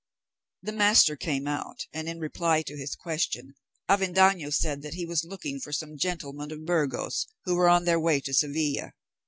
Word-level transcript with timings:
The 0.63 0.71
master 0.71 1.15
came 1.15 1.45
out, 1.47 1.85
and, 1.93 2.09
in 2.09 2.17
reply 2.17 2.63
to 2.63 2.75
his 2.75 2.95
question, 2.95 3.53
Avendaño 3.87 4.51
said 4.51 4.81
that 4.81 4.95
he 4.95 5.05
was 5.05 5.23
looking 5.23 5.59
for 5.59 5.71
some 5.71 5.95
gentlemen 5.95 6.51
of 6.51 6.65
Burgos 6.65 7.27
who 7.45 7.53
were 7.53 7.69
on 7.69 7.85
their 7.85 7.99
way 7.99 8.19
to 8.21 8.33
Seville. 8.33 8.93